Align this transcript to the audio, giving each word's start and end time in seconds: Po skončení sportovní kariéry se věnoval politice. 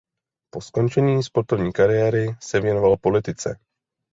Po 0.51 0.61
skončení 0.61 1.23
sportovní 1.23 1.71
kariéry 1.73 2.35
se 2.41 2.59
věnoval 2.59 2.97
politice. 2.97 3.59